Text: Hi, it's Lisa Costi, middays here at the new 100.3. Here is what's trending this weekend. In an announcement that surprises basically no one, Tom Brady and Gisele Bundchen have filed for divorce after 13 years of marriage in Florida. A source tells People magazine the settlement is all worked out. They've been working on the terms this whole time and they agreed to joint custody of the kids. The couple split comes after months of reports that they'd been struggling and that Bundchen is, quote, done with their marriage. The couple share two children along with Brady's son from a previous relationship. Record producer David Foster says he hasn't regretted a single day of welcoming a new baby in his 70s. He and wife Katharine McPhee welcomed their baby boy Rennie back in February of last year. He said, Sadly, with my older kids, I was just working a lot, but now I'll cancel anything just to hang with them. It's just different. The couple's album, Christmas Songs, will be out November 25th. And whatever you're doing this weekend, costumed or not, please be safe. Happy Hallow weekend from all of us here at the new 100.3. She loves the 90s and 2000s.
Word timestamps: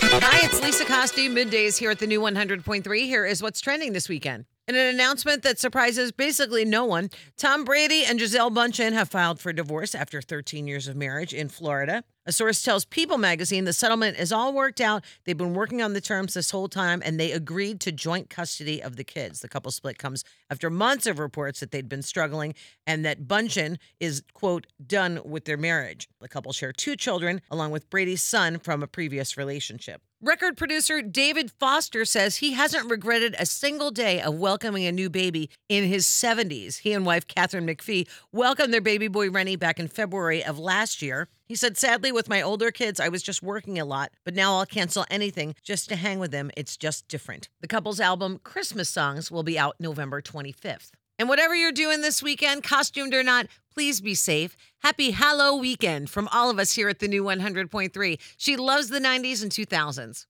Hi, 0.00 0.46
it's 0.46 0.62
Lisa 0.62 0.84
Costi, 0.86 1.28
middays 1.28 1.76
here 1.76 1.90
at 1.90 1.98
the 1.98 2.06
new 2.06 2.20
100.3. 2.20 3.04
Here 3.04 3.26
is 3.26 3.42
what's 3.42 3.60
trending 3.60 3.92
this 3.92 4.08
weekend. 4.08 4.46
In 4.68 4.76
an 4.76 4.94
announcement 4.94 5.42
that 5.42 5.58
surprises 5.58 6.12
basically 6.12 6.64
no 6.64 6.84
one, 6.84 7.10
Tom 7.36 7.64
Brady 7.64 8.04
and 8.04 8.16
Gisele 8.20 8.52
Bundchen 8.52 8.92
have 8.92 9.08
filed 9.08 9.40
for 9.40 9.52
divorce 9.52 9.92
after 9.92 10.22
13 10.22 10.68
years 10.68 10.86
of 10.86 10.94
marriage 10.94 11.34
in 11.34 11.48
Florida. 11.48 12.04
A 12.26 12.32
source 12.32 12.62
tells 12.62 12.84
People 12.84 13.18
magazine 13.18 13.64
the 13.64 13.72
settlement 13.72 14.20
is 14.20 14.30
all 14.30 14.52
worked 14.52 14.80
out. 14.80 15.04
They've 15.24 15.36
been 15.36 15.54
working 15.54 15.82
on 15.82 15.94
the 15.94 16.00
terms 16.00 16.34
this 16.34 16.52
whole 16.52 16.68
time 16.68 17.02
and 17.04 17.18
they 17.18 17.32
agreed 17.32 17.80
to 17.80 17.90
joint 17.90 18.30
custody 18.30 18.80
of 18.80 18.94
the 18.94 19.02
kids. 19.02 19.40
The 19.40 19.48
couple 19.48 19.72
split 19.72 19.98
comes 19.98 20.22
after 20.48 20.70
months 20.70 21.08
of 21.08 21.18
reports 21.18 21.58
that 21.58 21.72
they'd 21.72 21.88
been 21.88 22.02
struggling 22.02 22.54
and 22.86 23.04
that 23.04 23.26
Bundchen 23.26 23.78
is, 23.98 24.22
quote, 24.32 24.68
done 24.86 25.20
with 25.24 25.44
their 25.44 25.56
marriage. 25.56 26.08
The 26.20 26.28
couple 26.28 26.52
share 26.52 26.72
two 26.72 26.94
children 26.94 27.40
along 27.50 27.72
with 27.72 27.90
Brady's 27.90 28.22
son 28.22 28.60
from 28.60 28.84
a 28.84 28.86
previous 28.86 29.36
relationship. 29.36 30.02
Record 30.24 30.56
producer 30.56 31.02
David 31.02 31.50
Foster 31.50 32.04
says 32.04 32.36
he 32.36 32.52
hasn't 32.52 32.88
regretted 32.88 33.34
a 33.40 33.44
single 33.44 33.90
day 33.90 34.20
of 34.20 34.38
welcoming 34.38 34.86
a 34.86 34.92
new 34.92 35.10
baby 35.10 35.50
in 35.68 35.82
his 35.82 36.06
70s. 36.06 36.78
He 36.78 36.92
and 36.92 37.04
wife 37.04 37.26
Katharine 37.26 37.66
McPhee 37.66 38.06
welcomed 38.30 38.72
their 38.72 38.80
baby 38.80 39.08
boy 39.08 39.30
Rennie 39.30 39.56
back 39.56 39.80
in 39.80 39.88
February 39.88 40.44
of 40.44 40.60
last 40.60 41.02
year. 41.02 41.26
He 41.48 41.56
said, 41.56 41.76
Sadly, 41.76 42.12
with 42.12 42.28
my 42.28 42.40
older 42.40 42.70
kids, 42.70 43.00
I 43.00 43.08
was 43.08 43.24
just 43.24 43.42
working 43.42 43.80
a 43.80 43.84
lot, 43.84 44.12
but 44.24 44.36
now 44.36 44.58
I'll 44.58 44.64
cancel 44.64 45.04
anything 45.10 45.56
just 45.64 45.88
to 45.88 45.96
hang 45.96 46.20
with 46.20 46.30
them. 46.30 46.52
It's 46.56 46.76
just 46.76 47.08
different. 47.08 47.48
The 47.60 47.66
couple's 47.66 47.98
album, 47.98 48.38
Christmas 48.44 48.88
Songs, 48.88 49.28
will 49.28 49.42
be 49.42 49.58
out 49.58 49.74
November 49.80 50.22
25th. 50.22 50.92
And 51.18 51.28
whatever 51.28 51.54
you're 51.54 51.72
doing 51.72 52.00
this 52.00 52.22
weekend, 52.22 52.62
costumed 52.62 53.14
or 53.14 53.22
not, 53.22 53.46
please 53.72 54.00
be 54.00 54.14
safe. 54.14 54.56
Happy 54.82 55.12
Hallow 55.12 55.56
weekend 55.56 56.10
from 56.10 56.28
all 56.32 56.50
of 56.50 56.58
us 56.58 56.72
here 56.72 56.88
at 56.88 56.98
the 56.98 57.08
new 57.08 57.22
100.3. 57.22 58.18
She 58.36 58.56
loves 58.56 58.88
the 58.88 58.98
90s 58.98 59.42
and 59.42 59.52
2000s. 59.52 60.26